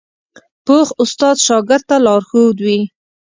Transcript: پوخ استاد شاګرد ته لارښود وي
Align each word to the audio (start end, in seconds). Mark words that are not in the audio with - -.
پوخ 0.65 0.87
استاد 1.03 1.35
شاګرد 1.45 1.83
ته 1.89 1.95
لارښود 2.05 2.57
وي 2.65 2.79